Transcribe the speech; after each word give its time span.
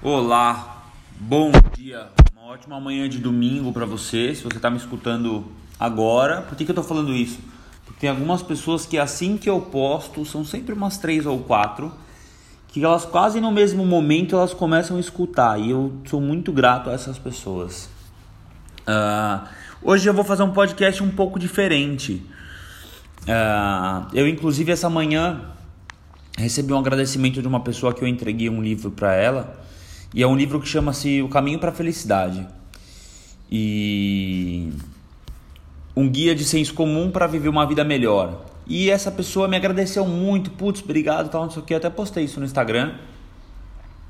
Olá, 0.00 0.84
bom 1.18 1.50
dia, 1.76 2.06
uma 2.32 2.52
ótima 2.52 2.78
manhã 2.78 3.08
de 3.08 3.18
domingo 3.18 3.72
para 3.72 3.84
você. 3.84 4.32
Se 4.32 4.44
você 4.44 4.56
está 4.56 4.70
me 4.70 4.76
escutando 4.76 5.44
agora, 5.76 6.42
por 6.42 6.56
que, 6.56 6.64
que 6.64 6.70
eu 6.70 6.72
estou 6.72 6.84
falando 6.84 7.12
isso? 7.12 7.40
Porque 7.84 8.02
tem 8.02 8.08
algumas 8.08 8.40
pessoas 8.40 8.86
que 8.86 8.96
assim 8.96 9.36
que 9.36 9.50
eu 9.50 9.60
posto, 9.60 10.24
são 10.24 10.44
sempre 10.44 10.72
umas 10.72 10.98
três 10.98 11.26
ou 11.26 11.40
quatro, 11.40 11.92
que 12.68 12.84
elas 12.84 13.04
quase 13.04 13.40
no 13.40 13.50
mesmo 13.50 13.84
momento 13.84 14.36
elas 14.36 14.54
começam 14.54 14.98
a 14.98 15.00
escutar 15.00 15.58
e 15.58 15.70
eu 15.70 15.92
sou 16.04 16.20
muito 16.20 16.52
grato 16.52 16.90
a 16.90 16.92
essas 16.92 17.18
pessoas. 17.18 17.90
Uh, 18.86 19.48
hoje 19.82 20.08
eu 20.08 20.14
vou 20.14 20.22
fazer 20.22 20.44
um 20.44 20.52
podcast 20.52 21.02
um 21.02 21.10
pouco 21.10 21.40
diferente. 21.40 22.24
Uh, 23.24 24.06
eu 24.14 24.28
inclusive 24.28 24.70
essa 24.70 24.88
manhã 24.88 25.40
recebi 26.36 26.72
um 26.72 26.78
agradecimento 26.78 27.42
de 27.42 27.48
uma 27.48 27.58
pessoa 27.58 27.92
que 27.92 28.00
eu 28.00 28.06
entreguei 28.06 28.48
um 28.48 28.62
livro 28.62 28.92
para 28.92 29.12
ela 29.12 29.66
e 30.14 30.22
é 30.22 30.26
um 30.26 30.36
livro 30.36 30.60
que 30.60 30.68
chama-se 30.68 31.22
O 31.22 31.28
Caminho 31.28 31.58
para 31.58 31.70
a 31.70 31.74
Felicidade. 31.74 32.46
E 33.50 34.72
um 35.94 36.08
guia 36.08 36.34
de 36.34 36.44
senso 36.44 36.74
comum 36.74 37.10
para 37.10 37.26
viver 37.26 37.48
uma 37.48 37.66
vida 37.66 37.84
melhor. 37.84 38.44
E 38.66 38.90
essa 38.90 39.10
pessoa 39.10 39.48
me 39.48 39.56
agradeceu 39.56 40.06
muito, 40.06 40.50
putz, 40.50 40.82
obrigado, 40.82 41.30
tal, 41.30 41.44
não 41.44 41.50
sei 41.50 41.62
o 41.62 41.64
que. 41.64 41.74
até 41.74 41.90
postei 41.90 42.24
isso 42.24 42.38
no 42.38 42.46
Instagram. 42.46 42.94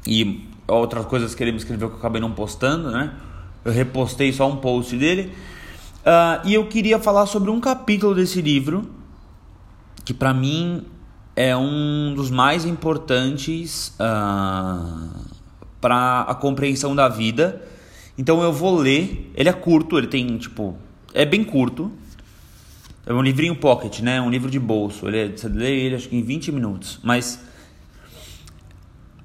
E 0.07 0.49
outras 0.67 1.07
coisas 1.07 1.35
que 1.35 1.43
ele 1.43 1.53
me 1.53 1.59
escreveu 1.59 1.89
que 1.89 1.95
eu 1.95 1.99
acabei 1.99 2.21
não 2.21 2.33
postando, 2.33 2.91
né? 2.91 3.15
Eu 3.65 3.73
repostei 3.73 4.33
só 4.33 4.49
um 4.49 4.57
post 4.57 4.97
dele. 4.97 5.33
Uh, 6.01 6.47
e 6.47 6.55
eu 6.55 6.67
queria 6.67 6.99
falar 6.99 7.27
sobre 7.27 7.51
um 7.51 7.61
capítulo 7.61 8.15
desse 8.15 8.41
livro 8.41 8.89
que 10.05 10.15
para 10.15 10.33
mim 10.33 10.85
é 11.37 11.57
um 11.57 12.15
dos 12.15 12.31
mais 12.31 12.65
importantes. 12.65 13.95
Uh, 14.01 15.38
para 15.81 16.23
a 16.23 16.35
compreensão 16.35 16.95
da 16.95 17.09
vida. 17.09 17.63
Então 18.17 18.43
eu 18.43 18.53
vou 18.53 18.77
ler. 18.77 19.31
Ele 19.35 19.49
é 19.49 19.53
curto, 19.53 19.99
ele 19.99 20.07
tem 20.07 20.37
tipo. 20.39 20.77
É 21.15 21.25
bem 21.25 21.45
curto. 21.45 21.91
É 23.07 23.13
um 23.13 23.23
livrinho 23.23 23.57
pocket, 23.57 24.01
né? 24.01 24.21
Um 24.21 24.31
livro 24.31 24.51
de 24.51 24.59
bolso. 24.59 25.09
Ele 25.09 25.19
é, 25.19 25.29
você 25.29 25.49
lê 25.49 25.87
ele 25.87 25.95
acho 25.95 26.09
que 26.09 26.17
em 26.17 26.23
20 26.23 26.53
minutos. 26.53 26.99
Mas 27.03 27.41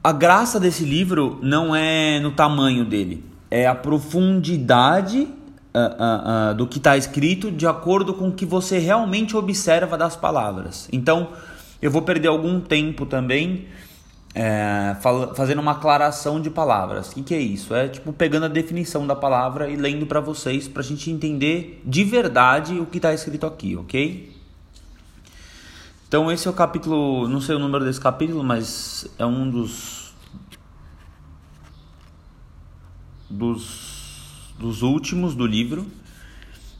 a 0.04 0.12
graça 0.12 0.60
desse 0.60 0.84
livro 0.84 1.40
não 1.42 1.74
é 1.74 2.20
no 2.20 2.32
tamanho 2.32 2.84
dele, 2.84 3.24
é 3.50 3.66
a 3.66 3.74
profundidade 3.74 5.20
uh, 5.22 5.30
uh, 5.30 6.52
uh, 6.52 6.56
do 6.56 6.68
que 6.68 6.78
está 6.78 6.98
escrito 6.98 7.50
de 7.50 7.66
acordo 7.66 8.14
com 8.14 8.28
o 8.28 8.34
que 8.34 8.46
você 8.46 8.80
realmente 8.80 9.38
observa 9.38 9.98
das 9.98 10.18
palavras. 10.18 10.90
Então 10.92 11.30
eu 11.82 11.90
vou 11.90 12.02
perder 12.02 12.28
algum 12.28 12.60
tempo 12.60 13.06
também 13.06 13.66
é, 14.36 14.96
fazendo 15.36 15.60
uma 15.60 15.74
aclaração 15.74 16.42
de 16.42 16.50
palavras. 16.50 17.12
O 17.12 17.16
que, 17.16 17.24
que, 17.24 17.36
é 17.36 17.40
isso? 17.40 17.74
É 17.74 17.88
tipo 17.88 18.12
pegando 18.12 18.46
a 18.46 18.50
definição 18.50 19.06
da 19.06 19.16
palavra 19.16 19.70
e 19.70 19.76
lendo 19.76 20.08
para 20.08 20.20
vocês 20.20 20.68
para 20.68 20.82
a 20.82 20.86
gente 20.86 21.12
entender 21.12 21.82
de 21.86 22.04
verdade 22.04 22.80
o 22.80 22.86
que 22.86 22.98
está 22.98 23.14
escrito 23.14 23.46
aqui, 23.46 23.76
ok? 23.76 24.36
Então 26.08 26.32
esse 26.32 26.48
é 26.48 26.52
o 26.52 26.54
capítulo, 26.54 27.28
não 27.28 27.42
sei 27.42 27.56
o 27.56 27.60
número 27.60 27.86
desse 27.86 28.02
capítulo, 28.02 28.44
mas 28.44 29.08
é 29.18 29.26
um 29.26 29.50
dos 29.50 30.14
dos, 33.30 34.54
dos 34.60 34.84
últimos 34.84 35.34
do 35.34 35.46
livro, 35.46 35.88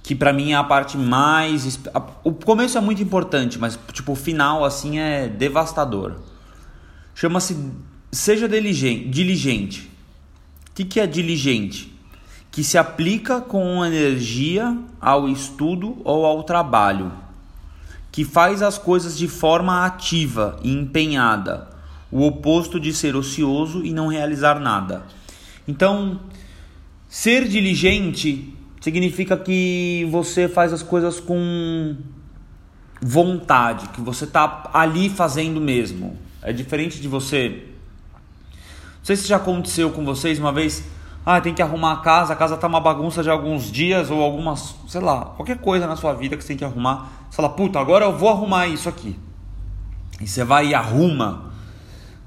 que 0.04 0.14
para 0.14 0.32
mim 0.32 0.52
é 0.52 0.56
a 0.56 0.64
parte 0.64 0.98
mais 0.98 1.80
o 2.24 2.32
começo 2.32 2.78
é 2.78 2.82
muito 2.82 3.02
importante, 3.02 3.58
mas 3.58 3.80
tipo 3.92 4.12
o 4.12 4.16
final 4.16 4.66
assim 4.66 4.98
é 5.00 5.28
devastador. 5.28 6.33
Chama-se 7.16 7.56
Seja 8.12 8.48
Diligente. 8.48 9.92
O 10.70 10.76
que, 10.76 10.86
que 10.86 11.00
é 11.00 11.08
diligente? 11.08 11.92
Que 12.52 12.64
se 12.64 12.78
aplica 12.78 13.42
com 13.42 13.84
energia 13.86 14.78
ao 15.00 15.28
estudo 15.28 15.98
ou 16.04 16.26
ao 16.26 16.44
trabalho. 16.44 17.12
Que 18.12 18.24
faz 18.24 18.62
as 18.62 18.78
coisas 18.78 19.18
de 19.18 19.28
forma 19.28 19.86
ativa 19.86 20.60
e 20.64 20.72
empenhada. 20.72 21.70
O 22.12 22.26
oposto 22.26 22.80
de 22.80 22.94
ser 22.94 23.16
ocioso 23.16 23.84
e 23.84 23.92
não 23.92 24.08
realizar 24.08 24.60
nada. 24.60 25.04
Então, 25.68 26.20
ser 27.08 27.48
diligente 27.48 28.54
significa 28.82 29.38
que 29.38 30.08
você 30.12 30.48
faz 30.48 30.74
as 30.74 30.84
coisas 30.84 31.20
com 31.20 31.96
vontade, 33.02 33.90
que 33.90 34.02
você 34.02 34.26
está 34.26 34.70
ali 34.74 35.10
fazendo 35.10 35.62
mesmo. 35.62 36.18
É 36.44 36.52
diferente 36.52 37.00
de 37.00 37.08
você. 37.08 37.64
Não 38.52 39.06
sei 39.06 39.16
se 39.16 39.28
já 39.28 39.38
aconteceu 39.38 39.90
com 39.92 40.04
vocês 40.04 40.38
uma 40.38 40.52
vez. 40.52 40.84
Ah, 41.26 41.40
tem 41.40 41.54
que 41.54 41.62
arrumar 41.62 41.94
a 41.94 41.98
casa, 41.98 42.34
a 42.34 42.36
casa 42.36 42.58
tá 42.58 42.68
uma 42.68 42.82
bagunça 42.82 43.24
de 43.24 43.30
alguns 43.30 43.72
dias 43.72 44.12
ou 44.12 44.22
algumas, 44.22 44.76
sei 44.90 45.00
lá, 45.00 45.26
qualquer 45.38 45.58
coisa 45.58 45.88
na 45.88 45.96
sua 45.96 46.14
vida 46.14 46.36
que 46.36 46.44
você 46.44 46.50
tem 46.50 46.58
que 46.58 46.66
arrumar. 46.66 47.10
Você 47.30 47.38
fala, 47.38 47.48
puta, 47.48 47.80
agora 47.80 48.04
eu 48.04 48.18
vou 48.18 48.28
arrumar 48.28 48.68
isso 48.68 48.90
aqui. 48.90 49.16
E 50.20 50.28
você 50.28 50.44
vai 50.44 50.68
e 50.68 50.76
arruma. 50.76 51.54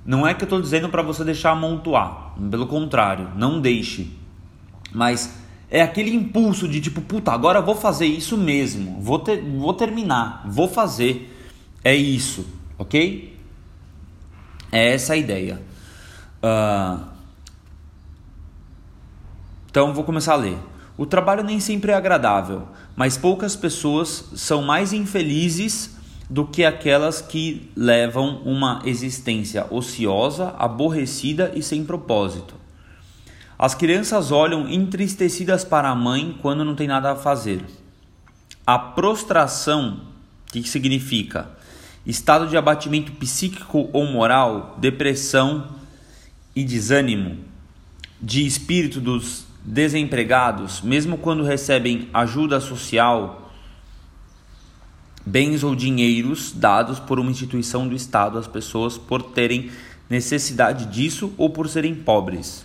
Não 0.04 0.26
é 0.26 0.32
que 0.32 0.44
eu 0.44 0.46
estou 0.46 0.62
dizendo 0.62 0.88
para 0.88 1.02
você 1.02 1.22
deixar 1.24 1.50
amontoar, 1.50 2.32
pelo 2.50 2.66
contrário, 2.66 3.30
não 3.36 3.60
deixe. 3.60 4.10
Mas 4.92 5.38
é 5.68 5.82
aquele 5.82 6.14
impulso 6.14 6.66
de 6.66 6.80
tipo, 6.80 7.02
puta, 7.02 7.32
agora 7.32 7.58
eu 7.58 7.64
vou 7.64 7.74
fazer 7.74 8.06
isso 8.06 8.38
mesmo, 8.38 8.98
vou, 9.00 9.18
ter, 9.18 9.42
vou 9.42 9.74
terminar, 9.74 10.42
vou 10.46 10.68
fazer. 10.68 11.32
É 11.84 11.94
isso, 11.94 12.46
ok? 12.78 13.35
É 14.76 14.92
essa 14.92 15.14
a 15.14 15.16
ideia. 15.16 15.58
Uh, 16.42 17.00
então 19.70 19.94
vou 19.94 20.04
começar 20.04 20.34
a 20.34 20.36
ler. 20.36 20.58
O 20.98 21.06
trabalho 21.06 21.42
nem 21.42 21.58
sempre 21.60 21.92
é 21.92 21.94
agradável, 21.94 22.68
mas 22.94 23.16
poucas 23.16 23.56
pessoas 23.56 24.26
são 24.34 24.60
mais 24.60 24.92
infelizes 24.92 25.96
do 26.28 26.46
que 26.46 26.62
aquelas 26.62 27.22
que 27.22 27.72
levam 27.74 28.42
uma 28.44 28.82
existência 28.84 29.66
ociosa, 29.70 30.54
aborrecida 30.58 31.52
e 31.54 31.62
sem 31.62 31.82
propósito. 31.82 32.54
As 33.58 33.74
crianças 33.74 34.30
olham 34.30 34.68
entristecidas 34.68 35.64
para 35.64 35.88
a 35.88 35.94
mãe 35.94 36.36
quando 36.42 36.66
não 36.66 36.74
tem 36.74 36.86
nada 36.86 37.12
a 37.12 37.16
fazer. 37.16 37.64
A 38.66 38.78
prostração, 38.78 40.02
o 40.46 40.52
que 40.52 40.68
significa? 40.68 41.55
Estado 42.06 42.46
de 42.46 42.56
abatimento 42.56 43.12
psíquico 43.12 43.90
ou 43.92 44.06
moral, 44.06 44.76
depressão 44.78 45.68
e 46.54 46.62
desânimo, 46.64 47.38
de 48.22 48.46
espírito 48.46 49.00
dos 49.00 49.44
desempregados, 49.64 50.80
mesmo 50.80 51.18
quando 51.18 51.42
recebem 51.42 52.08
ajuda 52.14 52.60
social, 52.60 53.50
bens 55.26 55.64
ou 55.64 55.74
dinheiros 55.74 56.52
dados 56.52 57.00
por 57.00 57.18
uma 57.18 57.32
instituição 57.32 57.88
do 57.88 57.96
Estado 57.96 58.38
às 58.38 58.46
pessoas 58.46 58.96
por 58.96 59.20
terem 59.20 59.72
necessidade 60.08 60.86
disso 60.86 61.32
ou 61.36 61.50
por 61.50 61.68
serem 61.68 61.96
pobres. 61.96 62.64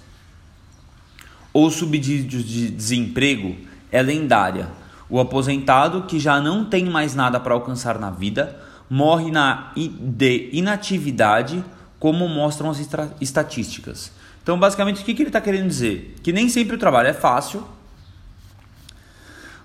Ou 1.52 1.72
subsídios 1.72 2.46
de 2.46 2.70
desemprego 2.70 3.58
é 3.92 4.02
lendária. 4.04 4.70
O 5.10 5.20
aposentado 5.20 6.04
que 6.04 6.20
já 6.20 6.40
não 6.40 6.64
tem 6.64 6.86
mais 6.86 7.16
nada 7.16 7.40
para 7.40 7.56
alcançar 7.56 7.98
na 7.98 8.12
vida 8.12 8.71
morre 8.92 9.32
na 9.32 9.72
de 9.74 10.50
inatividade, 10.52 11.64
como 11.98 12.28
mostram 12.28 12.70
as 12.70 12.78
estatísticas. 13.22 14.12
Então, 14.44 14.60
basicamente, 14.60 15.02
o 15.02 15.06
que, 15.06 15.12
ele 15.14 15.30
está 15.30 15.40
querendo 15.40 15.70
dizer? 15.70 16.16
Que 16.22 16.34
nem 16.34 16.50
sempre 16.50 16.76
o 16.76 16.78
trabalho 16.78 17.08
é 17.08 17.14
fácil, 17.14 17.64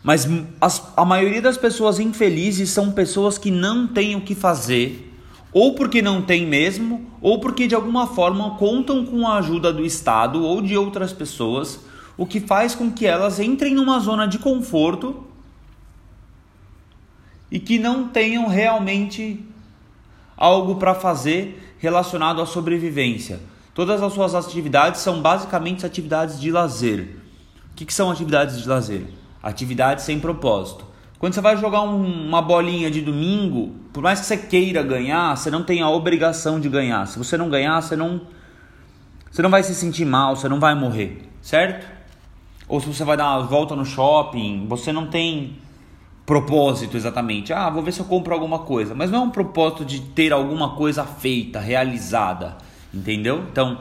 mas 0.00 0.28
as, 0.60 0.92
a 0.96 1.04
maioria 1.04 1.42
das 1.42 1.56
pessoas 1.56 1.98
infelizes 1.98 2.70
são 2.70 2.92
pessoas 2.92 3.36
que 3.36 3.50
não 3.50 3.88
têm 3.88 4.14
o 4.14 4.20
que 4.20 4.36
fazer, 4.36 5.12
ou 5.52 5.74
porque 5.74 6.00
não 6.00 6.22
tem 6.22 6.46
mesmo, 6.46 7.10
ou 7.20 7.40
porque 7.40 7.66
de 7.66 7.74
alguma 7.74 8.06
forma 8.06 8.50
contam 8.50 9.04
com 9.04 9.26
a 9.26 9.38
ajuda 9.38 9.72
do 9.72 9.84
Estado 9.84 10.44
ou 10.44 10.62
de 10.62 10.76
outras 10.76 11.12
pessoas, 11.12 11.80
o 12.16 12.26
que 12.26 12.38
faz 12.38 12.76
com 12.76 12.92
que 12.92 13.04
elas 13.04 13.40
entrem 13.40 13.74
numa 13.74 13.98
zona 13.98 14.28
de 14.28 14.38
conforto 14.38 15.25
e 17.50 17.58
que 17.58 17.78
não 17.78 18.08
tenham 18.08 18.48
realmente 18.48 19.44
algo 20.36 20.76
para 20.76 20.94
fazer 20.94 21.74
relacionado 21.78 22.40
à 22.40 22.46
sobrevivência. 22.46 23.40
Todas 23.74 24.02
as 24.02 24.12
suas 24.12 24.34
atividades 24.34 25.00
são 25.00 25.20
basicamente 25.20 25.84
atividades 25.84 26.40
de 26.40 26.50
lazer. 26.50 27.16
O 27.72 27.76
que, 27.76 27.84
que 27.84 27.92
são 27.92 28.10
atividades 28.10 28.60
de 28.60 28.68
lazer? 28.68 29.06
Atividades 29.42 30.04
sem 30.04 30.18
propósito. 30.18 30.86
Quando 31.18 31.34
você 31.34 31.40
vai 31.40 31.56
jogar 31.56 31.82
um, 31.82 32.26
uma 32.26 32.42
bolinha 32.42 32.90
de 32.90 33.00
domingo, 33.00 33.74
por 33.92 34.02
mais 34.02 34.20
que 34.20 34.26
você 34.26 34.36
queira 34.36 34.82
ganhar, 34.82 35.36
você 35.36 35.50
não 35.50 35.62
tem 35.62 35.80
a 35.80 35.88
obrigação 35.88 36.60
de 36.60 36.68
ganhar. 36.68 37.06
Se 37.06 37.18
você 37.18 37.36
não 37.36 37.48
ganhar, 37.48 37.80
você 37.80 37.96
não, 37.96 38.20
você 39.30 39.40
não 39.40 39.50
vai 39.50 39.62
se 39.62 39.74
sentir 39.74 40.04
mal, 40.04 40.36
você 40.36 40.48
não 40.48 40.60
vai 40.60 40.74
morrer, 40.74 41.28
certo? 41.40 41.86
Ou 42.68 42.80
se 42.80 42.86
você 42.86 43.04
vai 43.04 43.16
dar 43.16 43.36
uma 43.36 43.46
volta 43.46 43.74
no 43.76 43.84
shopping, 43.84 44.66
você 44.68 44.92
não 44.92 45.06
tem 45.06 45.56
propósito 46.26 46.96
exatamente. 46.96 47.52
Ah, 47.52 47.70
vou 47.70 47.82
ver 47.82 47.92
se 47.92 48.00
eu 48.00 48.04
compro 48.04 48.34
alguma 48.34 48.58
coisa. 48.58 48.94
Mas 48.94 49.10
não 49.10 49.20
é 49.20 49.22
um 49.22 49.30
propósito 49.30 49.84
de 49.84 50.00
ter 50.00 50.32
alguma 50.32 50.74
coisa 50.74 51.04
feita, 51.04 51.60
realizada. 51.60 52.56
Entendeu? 52.92 53.44
Então, 53.50 53.78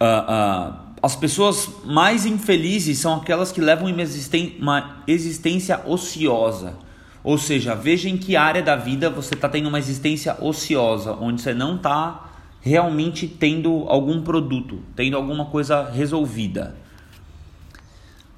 uh, 0.00 0.74
as 1.02 1.16
pessoas 1.16 1.68
mais 1.84 2.24
infelizes 2.24 2.98
são 2.98 3.16
aquelas 3.16 3.50
que 3.50 3.60
levam 3.60 3.92
uma 4.60 5.02
existência 5.06 5.80
ociosa. 5.84 6.74
Ou 7.24 7.36
seja, 7.36 7.74
veja 7.74 8.08
em 8.08 8.16
que 8.16 8.36
área 8.36 8.62
da 8.62 8.76
vida 8.76 9.10
você 9.10 9.34
está 9.34 9.48
tendo 9.48 9.68
uma 9.68 9.78
existência 9.78 10.36
ociosa, 10.40 11.16
onde 11.20 11.40
você 11.40 11.52
não 11.52 11.76
está 11.76 12.30
realmente 12.60 13.26
tendo 13.26 13.84
algum 13.88 14.22
produto, 14.22 14.80
tendo 14.94 15.16
alguma 15.16 15.46
coisa 15.46 15.90
resolvida. 15.90 16.81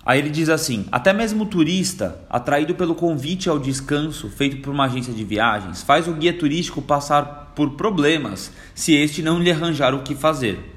Aí 0.04 0.18
ele 0.18 0.30
diz 0.30 0.48
assim: 0.48 0.86
até 0.92 1.12
mesmo 1.12 1.44
o 1.44 1.46
turista, 1.46 2.20
atraído 2.28 2.74
pelo 2.74 2.94
convite 2.94 3.48
ao 3.48 3.58
descanso 3.58 4.28
feito 4.28 4.58
por 4.58 4.72
uma 4.72 4.84
agência 4.84 5.12
de 5.12 5.24
viagens, 5.24 5.82
faz 5.82 6.06
o 6.06 6.12
guia 6.12 6.32
turístico 6.32 6.82
passar 6.82 7.52
por 7.54 7.70
problemas 7.70 8.52
se 8.74 8.94
este 8.94 9.22
não 9.22 9.38
lhe 9.38 9.50
arranjar 9.50 9.94
o 9.94 10.02
que 10.02 10.14
fazer. 10.14 10.72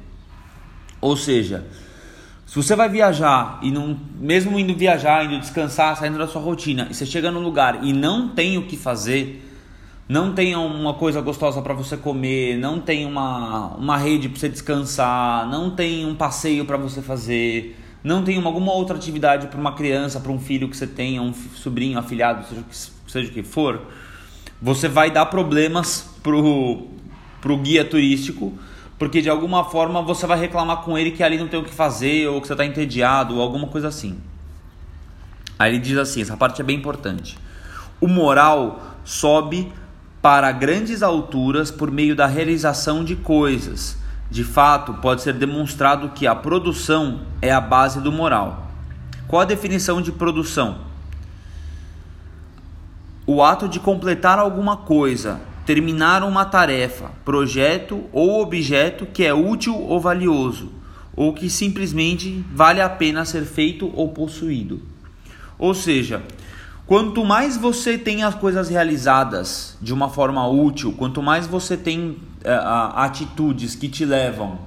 Ou 1.02 1.18
seja, 1.18 1.66
se 2.46 2.56
você 2.56 2.76
vai 2.76 2.88
viajar 2.88 3.60
e 3.62 3.70
não, 3.70 4.00
mesmo 4.18 4.58
indo 4.58 4.74
viajar, 4.74 5.26
indo 5.26 5.40
descansar, 5.40 5.98
saindo 5.98 6.18
da 6.18 6.28
sua 6.28 6.42
rotina, 6.42 6.88
e 6.90 6.94
você 6.94 7.06
chega 7.06 7.30
num 7.30 7.42
lugar 7.42 7.84
e 7.84 7.92
não 7.92 8.30
tem 8.30 8.58
o 8.58 8.64
que 8.64 8.78
fazer, 8.78 9.44
não 10.08 10.34
tem 10.34 10.56
uma 10.56 10.94
coisa 10.94 11.20
gostosa 11.20 11.62
para 11.62 11.74
você 11.74 11.98
comer, 11.98 12.58
não 12.58 12.80
tem 12.80 13.06
uma, 13.06 13.76
uma 13.76 13.98
rede 13.98 14.30
para 14.30 14.40
você 14.40 14.48
descansar, 14.48 15.46
não 15.50 15.70
tem 15.70 16.06
um 16.06 16.16
passeio 16.16 16.64
para 16.64 16.78
você 16.78 17.02
fazer, 17.02 17.78
não 18.04 18.24
tem 18.24 18.38
uma, 18.38 18.48
alguma 18.48 18.74
outra 18.74 18.96
atividade 18.96 19.48
para 19.48 19.60
uma 19.60 19.74
criança, 19.74 20.20
para 20.20 20.32
um 20.32 20.40
filho 20.40 20.70
que 20.70 20.78
você 20.78 20.88
tenha, 20.88 21.22
um 21.22 21.34
sobrinho, 21.34 21.98
afilhado, 21.98 22.46
seja, 22.48 22.92
seja 23.08 23.30
o 23.30 23.34
que 23.34 23.44
for, 23.44 23.82
você 24.62 24.88
vai 24.88 25.12
dar 25.12 25.26
problemas 25.28 26.10
pro, 26.22 26.88
pro 27.42 27.58
guia 27.58 27.84
turístico 27.84 28.58
porque 28.98 29.22
de 29.22 29.30
alguma 29.30 29.64
forma 29.64 30.02
você 30.02 30.26
vai 30.26 30.40
reclamar 30.40 30.78
com 30.78 30.98
ele 30.98 31.12
que 31.12 31.22
ali 31.22 31.38
não 31.38 31.48
tem 31.48 31.60
o 31.60 31.64
que 31.64 31.74
fazer, 31.74 32.28
ou 32.28 32.42
que 32.42 32.48
você 32.48 32.54
está 32.54 32.66
entediado, 32.66 33.36
ou 33.36 33.42
alguma 33.42 33.68
coisa 33.68 33.88
assim. 33.88 34.18
Aí 35.58 35.72
ele 35.72 35.80
diz 35.80 35.98
assim: 35.98 36.22
essa 36.22 36.36
parte 36.36 36.62
é 36.62 36.64
bem 36.64 36.78
importante. 36.78 37.38
O 38.02 38.08
moral 38.08 38.96
sobe 39.04 39.72
para 40.22 40.52
grandes 40.52 41.04
alturas 41.04 41.70
por 41.70 41.92
meio 41.92 42.16
da 42.16 42.26
realização 42.26 43.04
de 43.04 43.16
coisas. 43.16 43.98
De 44.30 44.44
fato, 44.44 44.94
pode 44.96 45.22
ser 45.22 45.34
demonstrado 45.34 46.10
que 46.10 46.28
a 46.28 46.36
produção 46.36 47.22
é 47.42 47.52
a 47.52 47.62
base 47.62 48.02
do 48.02 48.12
moral. 48.12 48.68
Qual 49.28 49.42
a 49.42 49.46
definição 49.46 50.02
de 50.02 50.12
produção? 50.12 50.80
O 53.26 53.44
ato 53.44 53.68
de 53.68 53.80
completar 53.80 54.40
alguma 54.40 54.78
coisa, 54.78 55.40
terminar 55.66 56.24
uma 56.24 56.46
tarefa, 56.46 57.12
projeto 57.26 58.06
ou 58.14 58.42
objeto 58.42 59.06
que 59.06 59.24
é 59.24 59.34
útil 59.34 59.76
ou 59.78 60.00
valioso, 60.00 60.72
ou 61.16 61.34
que 61.34 61.50
simplesmente 61.50 62.46
vale 62.54 62.80
a 62.80 62.90
pena 62.90 63.26
ser 63.26 63.44
feito 63.44 63.92
ou 63.94 64.10
possuído. 64.10 64.82
Ou 65.60 65.74
seja, 65.74 66.22
quanto 66.88 67.26
mais 67.26 67.58
você 67.58 67.98
tem 67.98 68.24
as 68.24 68.34
coisas 68.34 68.70
realizadas 68.70 69.78
de 69.82 69.94
uma 69.94 70.10
forma 70.10 70.48
útil, 70.48 70.94
quanto 70.94 71.22
mais 71.22 71.46
você 71.46 71.76
tem 71.76 72.12
uh, 72.12 72.96
atitudes 72.96 73.76
que 73.76 73.90
te 73.90 74.06
levam 74.06 74.58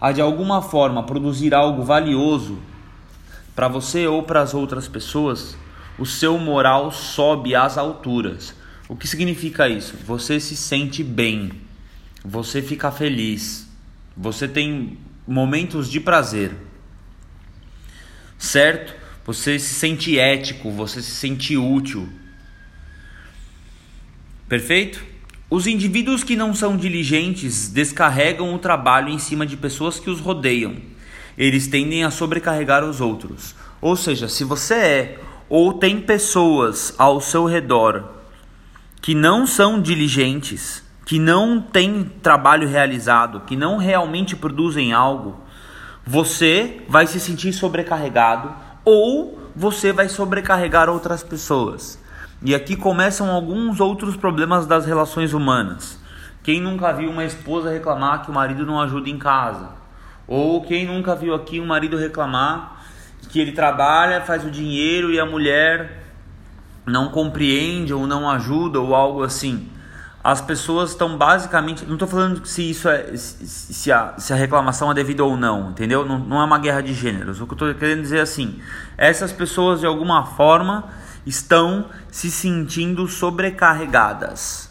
a 0.00 0.12
de 0.12 0.20
alguma 0.20 0.60
forma 0.60 1.02
produzir 1.02 1.54
algo 1.54 1.82
valioso 1.82 2.58
para 3.54 3.68
você 3.68 4.06
ou 4.06 4.22
para 4.22 4.40
as 4.40 4.54
outras 4.54 4.86
pessoas, 4.86 5.56
o 5.98 6.06
seu 6.06 6.38
moral 6.38 6.92
sobe 6.92 7.56
às 7.56 7.76
alturas. 7.76 8.54
O 8.88 8.94
que 8.94 9.08
significa 9.08 9.68
isso? 9.68 9.96
Você 10.06 10.38
se 10.38 10.56
sente 10.56 11.02
bem, 11.02 11.50
você 12.24 12.62
fica 12.62 12.90
feliz, 12.90 13.68
você 14.16 14.46
tem 14.46 14.98
momentos 15.26 15.90
de 15.90 15.98
prazer, 15.98 16.56
certo? 18.38 19.07
Você 19.28 19.58
se 19.58 19.74
sente 19.74 20.18
ético, 20.18 20.70
você 20.70 21.02
se 21.02 21.10
sente 21.10 21.54
útil. 21.54 22.08
Perfeito? 24.48 25.04
Os 25.50 25.66
indivíduos 25.66 26.24
que 26.24 26.34
não 26.34 26.54
são 26.54 26.78
diligentes 26.78 27.68
descarregam 27.68 28.54
o 28.54 28.58
trabalho 28.58 29.10
em 29.10 29.18
cima 29.18 29.44
de 29.44 29.54
pessoas 29.54 30.00
que 30.00 30.08
os 30.08 30.18
rodeiam. 30.18 30.76
Eles 31.36 31.66
tendem 31.68 32.04
a 32.04 32.10
sobrecarregar 32.10 32.82
os 32.82 33.02
outros. 33.02 33.54
Ou 33.82 33.96
seja, 33.96 34.28
se 34.28 34.44
você 34.44 34.74
é 34.74 35.18
ou 35.46 35.74
tem 35.74 36.00
pessoas 36.00 36.94
ao 36.96 37.20
seu 37.20 37.44
redor 37.44 38.08
que 39.02 39.14
não 39.14 39.46
são 39.46 39.78
diligentes, 39.78 40.82
que 41.04 41.18
não 41.18 41.60
têm 41.60 42.10
trabalho 42.22 42.66
realizado, 42.66 43.40
que 43.40 43.56
não 43.56 43.76
realmente 43.76 44.34
produzem 44.34 44.94
algo, 44.94 45.38
você 46.06 46.80
vai 46.88 47.06
se 47.06 47.20
sentir 47.20 47.52
sobrecarregado 47.52 48.67
ou 48.88 49.38
você 49.54 49.92
vai 49.92 50.08
sobrecarregar 50.08 50.88
outras 50.88 51.22
pessoas. 51.22 51.98
E 52.42 52.54
aqui 52.54 52.74
começam 52.74 53.30
alguns 53.30 53.80
outros 53.80 54.16
problemas 54.16 54.66
das 54.66 54.86
relações 54.86 55.34
humanas. 55.34 55.98
Quem 56.42 56.58
nunca 56.58 56.90
viu 56.92 57.10
uma 57.10 57.24
esposa 57.24 57.70
reclamar 57.70 58.24
que 58.24 58.30
o 58.30 58.34
marido 58.34 58.64
não 58.64 58.80
ajuda 58.80 59.10
em 59.10 59.18
casa? 59.18 59.72
Ou 60.26 60.62
quem 60.62 60.86
nunca 60.86 61.14
viu 61.14 61.34
aqui 61.34 61.60
um 61.60 61.66
marido 61.66 61.98
reclamar 61.98 62.82
que 63.28 63.38
ele 63.38 63.52
trabalha, 63.52 64.22
faz 64.22 64.42
o 64.46 64.50
dinheiro 64.50 65.12
e 65.12 65.20
a 65.20 65.26
mulher 65.26 66.04
não 66.86 67.10
compreende 67.10 67.92
ou 67.92 68.06
não 68.06 68.30
ajuda 68.30 68.80
ou 68.80 68.94
algo 68.94 69.22
assim. 69.22 69.68
As 70.28 70.42
pessoas 70.42 70.90
estão 70.90 71.16
basicamente. 71.16 71.86
Não 71.86 71.94
estou 71.94 72.06
falando 72.06 72.44
se 72.44 72.68
isso 72.68 72.86
é. 72.86 73.16
Se 73.16 73.90
a, 73.90 74.12
se 74.18 74.30
a 74.30 74.36
reclamação 74.36 74.90
é 74.90 74.94
devida 74.94 75.24
ou 75.24 75.38
não, 75.38 75.70
entendeu? 75.70 76.04
Não, 76.04 76.18
não 76.18 76.38
é 76.38 76.44
uma 76.44 76.58
guerra 76.58 76.82
de 76.82 76.92
gêneros. 76.92 77.40
O 77.40 77.46
que 77.46 77.52
eu 77.52 77.54
estou 77.54 77.74
querendo 77.74 78.02
dizer 78.02 78.18
é 78.18 78.20
assim: 78.20 78.60
essas 78.98 79.32
pessoas 79.32 79.80
de 79.80 79.86
alguma 79.86 80.26
forma 80.26 80.84
estão 81.24 81.86
se 82.10 82.30
sentindo 82.30 83.08
sobrecarregadas. 83.08 84.70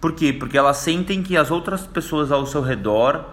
Por 0.00 0.12
quê? 0.12 0.32
Porque 0.32 0.56
elas 0.56 0.76
sentem 0.76 1.20
que 1.20 1.36
as 1.36 1.50
outras 1.50 1.84
pessoas 1.84 2.30
ao 2.30 2.46
seu 2.46 2.62
redor. 2.62 3.24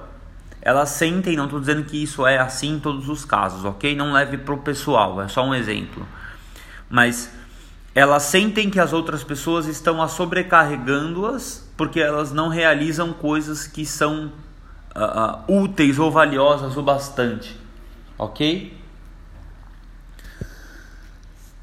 Elas 0.60 0.90
sentem, 0.90 1.38
não 1.38 1.44
estou 1.44 1.60
dizendo 1.60 1.84
que 1.84 2.02
isso 2.02 2.26
é 2.26 2.40
assim 2.40 2.78
em 2.78 2.80
todos 2.80 3.10
os 3.10 3.26
casos, 3.26 3.64
ok? 3.64 3.96
Não 3.96 4.12
leve 4.12 4.40
para 4.40 4.56
o 4.56 4.58
pessoal, 4.58 5.22
é 5.22 5.28
só 5.28 5.46
um 5.46 5.54
exemplo. 5.54 6.04
Mas 6.90 7.30
elas 7.96 8.24
sentem 8.24 8.70
que 8.70 8.80
as 8.80 8.92
outras 8.92 9.24
pessoas 9.24 9.68
estão 9.68 10.02
a 10.02 10.08
sobrecarregando-as 10.08 11.64
porque 11.78 12.00
elas 12.00 12.32
não 12.32 12.50
realizam 12.50 13.14
coisas 13.14 13.68
que 13.68 13.86
são 13.86 14.32
uh, 14.96 15.52
uh, 15.52 15.62
úteis 15.62 16.00
ou 16.00 16.12
valiosas 16.12 16.76
o 16.78 16.82
bastante, 16.82 17.58
ok? 18.18 18.76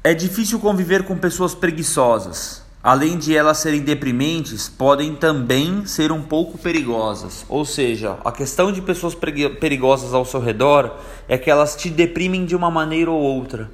É 0.03 0.13
difícil 0.13 0.59
conviver 0.59 1.03
com 1.03 1.17
pessoas 1.17 1.53
preguiçosas. 1.53 2.65
Além 2.83 3.19
de 3.19 3.35
elas 3.35 3.59
serem 3.59 3.81
deprimentes, 3.81 4.67
podem 4.67 5.15
também 5.15 5.85
ser 5.85 6.11
um 6.11 6.23
pouco 6.23 6.57
perigosas. 6.57 7.45
Ou 7.47 7.63
seja, 7.63 8.17
a 8.25 8.31
questão 8.31 8.71
de 8.71 8.81
pessoas 8.81 9.13
perigosas 9.13 10.15
ao 10.15 10.25
seu 10.25 10.39
redor 10.39 10.97
é 11.27 11.37
que 11.37 11.51
elas 11.51 11.75
te 11.75 11.91
deprimem 11.91 12.43
de 12.43 12.55
uma 12.55 12.71
maneira 12.71 13.11
ou 13.11 13.21
outra. 13.21 13.69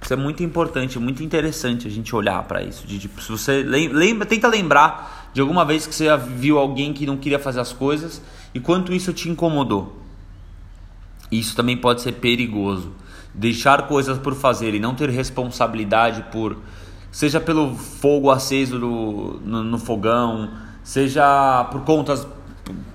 Isso 0.00 0.12
é 0.12 0.16
muito 0.16 0.42
importante, 0.42 0.98
muito 0.98 1.22
interessante 1.22 1.86
a 1.86 1.90
gente 1.90 2.14
olhar 2.14 2.42
para 2.44 2.62
isso. 2.62 2.86
De, 2.86 2.98
tipo, 2.98 3.20
se 3.20 3.30
você 3.30 3.62
lembra, 3.62 4.24
tenta 4.26 4.48
lembrar 4.48 5.30
de 5.32 5.40
alguma 5.40 5.64
vez 5.64 5.86
que 5.86 5.94
você 5.94 6.04
viu 6.16 6.58
alguém 6.58 6.92
que 6.92 7.04
não 7.04 7.16
queria 7.16 7.38
fazer 7.38 7.60
as 7.60 7.72
coisas 7.72 8.22
e 8.54 8.60
quanto 8.60 8.92
isso 8.92 9.12
te 9.12 9.28
incomodou. 9.28 10.02
Isso 11.30 11.54
também 11.54 11.76
pode 11.76 12.00
ser 12.00 12.12
perigoso. 12.12 12.92
Deixar 13.34 13.86
coisas 13.86 14.18
por 14.18 14.34
fazer 14.34 14.74
e 14.74 14.80
não 14.80 14.94
ter 14.94 15.10
responsabilidade 15.10 16.24
por, 16.32 16.56
seja 17.12 17.40
pelo 17.40 17.74
fogo 17.74 18.30
aceso 18.30 18.78
no, 18.78 19.40
no, 19.40 19.62
no 19.62 19.78
fogão, 19.78 20.50
seja 20.82 21.64
por 21.70 21.82
contas 21.82 22.26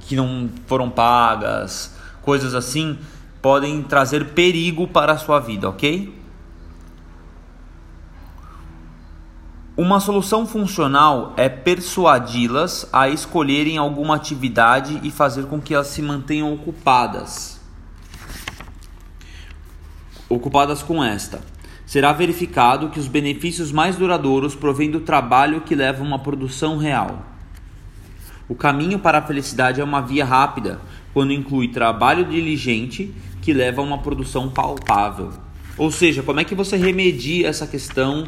que 0.01 0.15
não 0.15 0.49
foram 0.65 0.89
pagas, 0.89 1.95
coisas 2.21 2.55
assim, 2.55 2.97
podem 3.41 3.83
trazer 3.83 4.29
perigo 4.29 4.87
para 4.87 5.13
a 5.13 5.17
sua 5.17 5.39
vida, 5.39 5.69
ok? 5.69 6.22
Uma 9.75 9.99
solução 9.99 10.45
funcional 10.45 11.33
é 11.35 11.49
persuadi-las 11.49 12.87
a 12.93 13.09
escolherem 13.09 13.75
alguma 13.75 14.15
atividade 14.15 14.99
e 15.01 15.09
fazer 15.09 15.47
com 15.47 15.59
que 15.59 15.73
elas 15.73 15.87
se 15.87 15.99
mantenham 15.99 16.53
ocupadas. 16.53 17.59
Ocupadas 20.29 20.83
com 20.83 21.03
esta. 21.03 21.41
Será 21.87 22.13
verificado 22.13 22.89
que 22.89 22.99
os 22.99 23.07
benefícios 23.07 23.71
mais 23.71 23.95
duradouros 23.95 24.53
provêm 24.53 24.91
do 24.91 24.99
trabalho 24.99 25.61
que 25.61 25.73
leva 25.73 26.03
a 26.03 26.07
uma 26.07 26.19
produção 26.19 26.77
real. 26.77 27.25
O 28.47 28.53
caminho 28.53 28.99
para 28.99 29.17
a 29.17 29.23
felicidade 29.23 29.81
é 29.81 29.83
uma 29.83 30.01
via 30.01 30.23
rápida, 30.23 30.79
quando 31.15 31.33
inclui 31.33 31.69
trabalho 31.69 32.25
diligente 32.25 33.11
que 33.41 33.51
leva 33.51 33.81
a 33.81 33.83
uma 33.83 33.97
produção 33.97 34.49
palpável. 34.49 35.31
Ou 35.79 35.89
seja, 35.89 36.21
como 36.21 36.39
é 36.39 36.43
que 36.43 36.53
você 36.53 36.77
remedia 36.77 37.47
essa 37.47 37.65
questão? 37.65 38.27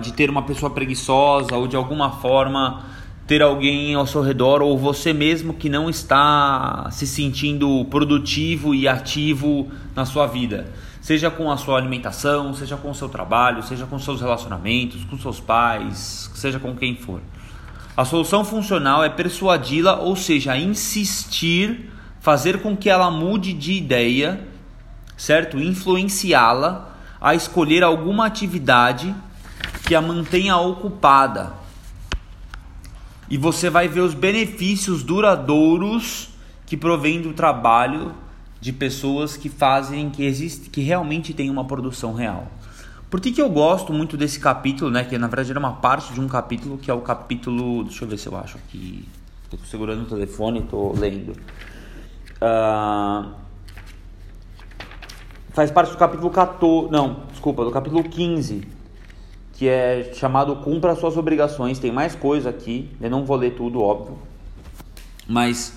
De 0.00 0.12
ter 0.12 0.30
uma 0.30 0.42
pessoa 0.42 0.70
preguiçosa 0.70 1.56
ou 1.56 1.66
de 1.66 1.76
alguma 1.76 2.10
forma 2.12 2.84
ter 3.26 3.42
alguém 3.42 3.94
ao 3.94 4.06
seu 4.06 4.22
redor 4.22 4.60
ou 4.60 4.76
você 4.76 5.12
mesmo 5.12 5.54
que 5.54 5.68
não 5.68 5.88
está 5.88 6.88
se 6.90 7.06
sentindo 7.06 7.84
produtivo 7.84 8.74
e 8.74 8.88
ativo 8.88 9.68
na 9.94 10.04
sua 10.04 10.26
vida. 10.26 10.66
Seja 11.00 11.30
com 11.30 11.50
a 11.50 11.56
sua 11.56 11.78
alimentação, 11.78 12.52
seja 12.54 12.76
com 12.76 12.90
o 12.90 12.94
seu 12.94 13.08
trabalho, 13.08 13.62
seja 13.62 13.86
com 13.86 13.98
seus 13.98 14.20
relacionamentos, 14.20 15.04
com 15.04 15.16
seus 15.16 15.38
pais, 15.38 16.30
seja 16.34 16.58
com 16.58 16.74
quem 16.74 16.96
for. 16.96 17.20
A 17.96 18.04
solução 18.04 18.44
funcional 18.44 19.04
é 19.04 19.08
persuadi-la, 19.08 20.00
ou 20.00 20.16
seja, 20.16 20.56
insistir, 20.56 21.90
fazer 22.20 22.60
com 22.60 22.76
que 22.76 22.90
ela 22.90 23.10
mude 23.10 23.52
de 23.52 23.72
ideia, 23.72 24.40
certo? 25.16 25.58
Influenciá-la 25.58 26.96
a 27.20 27.34
escolher 27.34 27.82
alguma 27.82 28.26
atividade 28.26 29.14
que 29.86 29.94
a 29.94 30.00
mantenha 30.00 30.56
ocupada. 30.56 31.54
E 33.28 33.38
você 33.38 33.70
vai 33.70 33.88
ver 33.88 34.00
os 34.00 34.14
benefícios 34.14 35.02
duradouros 35.02 36.30
que 36.66 36.76
provém 36.76 37.20
do 37.20 37.32
trabalho 37.32 38.14
de 38.60 38.72
pessoas 38.72 39.36
que 39.36 39.48
fazem 39.48 40.10
que 40.10 40.24
existe, 40.24 40.68
que 40.68 40.82
realmente 40.82 41.32
tem 41.32 41.48
uma 41.48 41.64
produção 41.64 42.12
real. 42.12 42.48
Por 43.08 43.20
que, 43.20 43.32
que 43.32 43.42
eu 43.42 43.50
gosto 43.50 43.92
muito 43.92 44.16
desse 44.16 44.38
capítulo, 44.38 44.90
né? 44.90 45.02
Que 45.04 45.18
na 45.18 45.26
verdade 45.26 45.50
era 45.50 45.58
uma 45.58 45.72
parte 45.72 46.12
de 46.12 46.20
um 46.20 46.28
capítulo 46.28 46.78
que 46.78 46.90
é 46.90 46.94
o 46.94 47.00
capítulo. 47.00 47.82
Deixa 47.84 48.04
eu 48.04 48.08
ver 48.08 48.18
se 48.18 48.28
eu 48.28 48.36
acho 48.36 48.56
aqui. 48.58 49.08
Estou 49.44 49.58
segurando 49.66 50.02
o 50.02 50.06
telefone 50.06 50.60
e 50.60 50.62
estou 50.62 50.96
lendo. 50.96 51.32
Uh, 52.40 53.30
faz 55.50 55.72
parte 55.72 55.90
do 55.90 55.96
capítulo 55.96 56.30
14. 56.30 56.92
Não, 56.92 57.24
desculpa, 57.30 57.64
do 57.64 57.72
capítulo 57.72 58.04
15. 58.04 58.79
Que 59.60 59.68
é 59.68 60.10
chamado 60.14 60.56
Cumpra 60.56 60.94
suas 60.94 61.18
obrigações. 61.18 61.78
Tem 61.78 61.92
mais 61.92 62.14
coisa 62.14 62.48
aqui. 62.48 62.88
Eu 62.98 63.10
não 63.10 63.26
vou 63.26 63.36
ler 63.36 63.50
tudo, 63.50 63.82
óbvio. 63.82 64.16
Mas. 65.28 65.74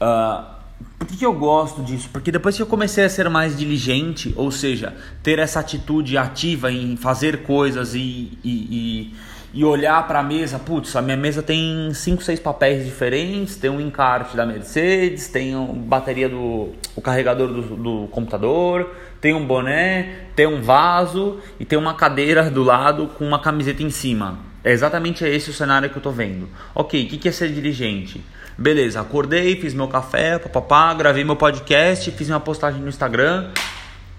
Uh, 0.00 0.59
por 0.98 1.06
que, 1.06 1.16
que, 1.16 1.24
eu 1.24 1.32
gosto 1.32 1.82
disso? 1.82 2.08
Porque 2.12 2.30
depois 2.30 2.56
que 2.56 2.62
eu 2.62 2.66
comecei 2.66 3.04
a 3.04 3.08
ser 3.08 3.28
mais 3.28 3.56
diligente, 3.56 4.34
ou 4.36 4.50
seja, 4.50 4.94
ter 5.22 5.38
essa 5.38 5.60
atitude 5.60 6.16
ativa 6.18 6.70
em 6.70 6.96
fazer 6.96 7.42
coisas 7.42 7.94
e, 7.94 8.38
e, 8.44 8.44
e, 8.44 9.14
e 9.54 9.64
olhar 9.64 10.06
para 10.06 10.20
a 10.20 10.22
mesa, 10.22 10.58
putz, 10.58 10.94
a 10.96 11.02
minha 11.02 11.16
mesa 11.16 11.42
tem 11.42 11.92
5, 11.92 12.22
6 12.22 12.40
papéis 12.40 12.84
diferentes, 12.84 13.56
tem 13.56 13.70
um 13.70 13.80
encarte 13.80 14.36
da 14.36 14.44
Mercedes, 14.44 15.28
tem 15.28 15.54
a 15.54 15.58
bateria 15.58 16.28
do 16.28 16.74
o 16.94 17.00
carregador 17.00 17.48
do, 17.48 17.62
do 17.76 18.08
computador, 18.08 18.94
tem 19.20 19.34
um 19.34 19.46
boné, 19.46 20.26
tem 20.36 20.46
um 20.46 20.60
vaso 20.60 21.38
e 21.58 21.64
tem 21.64 21.78
uma 21.78 21.94
cadeira 21.94 22.50
do 22.50 22.62
lado 22.62 23.08
com 23.16 23.26
uma 23.26 23.38
camiseta 23.38 23.82
em 23.82 23.90
cima. 23.90 24.38
É 24.62 24.72
exatamente 24.72 25.24
esse 25.24 25.48
o 25.48 25.54
cenário 25.54 25.88
que 25.88 25.96
eu 25.96 26.00
estou 26.00 26.12
vendo. 26.12 26.48
Ok, 26.74 27.02
o 27.02 27.08
que, 27.08 27.16
que 27.16 27.28
é 27.28 27.32
ser 27.32 27.50
diligente? 27.50 28.22
Beleza, 28.56 29.00
acordei, 29.00 29.56
fiz 29.60 29.72
meu 29.72 29.88
café, 29.88 30.38
papapá, 30.38 30.92
gravei 30.94 31.24
meu 31.24 31.36
podcast, 31.36 32.10
fiz 32.10 32.28
uma 32.28 32.40
postagem 32.40 32.80
no 32.80 32.88
Instagram, 32.88 33.50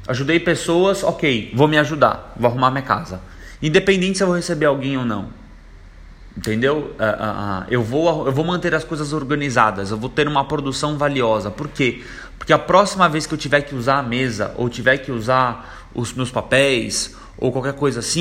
ajudei 0.08 0.40
pessoas, 0.40 1.04
ok, 1.04 1.52
vou 1.54 1.68
me 1.68 1.78
ajudar, 1.78 2.34
vou 2.36 2.50
arrumar 2.50 2.72
minha 2.72 2.84
casa. 2.84 3.22
Independente 3.62 4.18
se 4.18 4.24
eu 4.24 4.28
vou 4.28 4.36
receber 4.36 4.66
alguém 4.66 4.98
ou 4.98 5.06
não. 5.06 5.30
Entendeu? 6.36 6.78
Uh, 6.78 7.04
uh, 7.04 7.62
uh, 7.62 7.66
eu, 7.70 7.84
vou, 7.84 8.26
eu 8.26 8.32
vou 8.32 8.46
manter 8.46 8.74
as 8.74 8.84
coisas 8.84 9.14
organizadas, 9.14 9.92
eu 9.92 9.98
vou 9.98 10.10
ter 10.10 10.28
uma 10.28 10.46
produção 10.46 10.98
valiosa. 10.98 11.52
Por 11.52 11.68
quê? 11.68 12.02
Porque 12.38 12.54
a 12.54 12.60
próxima 12.60 13.08
vez 13.08 13.28
que 13.28 13.34
eu 13.34 13.38
tiver 13.38 13.62
que 13.62 13.76
usar 13.76 14.00
a 14.00 14.04
mesa, 14.04 14.54
ou 14.56 14.68
tiver 14.70 14.98
que 14.98 15.12
usar 15.12 15.90
os 15.94 16.14
meus 16.14 16.32
papéis, 16.32 17.16
ou 17.38 17.52
qualquer 17.52 17.74
coisa 17.74 18.00
assim, 18.00 18.10